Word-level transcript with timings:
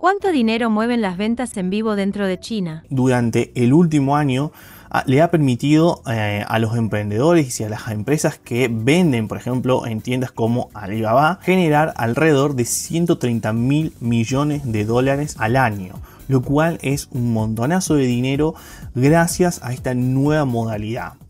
¿Cuánto 0.00 0.32
dinero 0.32 0.70
mueven 0.70 1.02
las 1.02 1.18
ventas 1.18 1.54
en 1.58 1.68
vivo 1.68 1.94
dentro 1.94 2.26
de 2.26 2.40
China? 2.40 2.84
Durante 2.88 3.52
el 3.54 3.74
último 3.74 4.16
año 4.16 4.50
ah, 4.88 5.04
le 5.06 5.20
ha 5.20 5.30
permitido 5.30 6.02
eh, 6.10 6.42
a 6.48 6.58
los 6.58 6.74
emprendedores 6.74 7.60
y 7.60 7.64
a 7.64 7.68
las 7.68 7.86
empresas 7.88 8.38
que 8.38 8.70
venden, 8.72 9.28
por 9.28 9.36
ejemplo, 9.36 9.84
en 9.84 10.00
tiendas 10.00 10.32
como 10.32 10.70
Alibaba, 10.72 11.38
generar 11.42 11.92
alrededor 11.98 12.54
de 12.54 12.64
130 12.64 13.52
mil 13.52 13.92
millones 14.00 14.62
de 14.64 14.86
dólares 14.86 15.36
al 15.38 15.56
año, 15.56 15.96
lo 16.28 16.40
cual 16.40 16.78
es 16.80 17.10
un 17.10 17.34
montonazo 17.34 17.96
de 17.96 18.06
dinero 18.06 18.54
gracias 18.94 19.60
a 19.62 19.74
esta 19.74 19.92
nueva 19.92 20.46
modalidad. 20.46 21.20